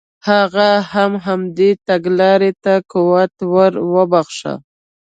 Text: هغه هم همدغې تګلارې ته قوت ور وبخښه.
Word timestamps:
هغه 0.29 0.69
هم 0.93 1.11
همدغې 1.25 1.71
تګلارې 1.87 2.51
ته 2.63 2.73
قوت 2.91 3.33
ور 3.53 3.73
وبخښه. 3.93 4.53